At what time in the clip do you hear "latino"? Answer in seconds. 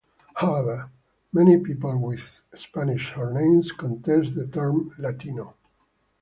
4.97-5.53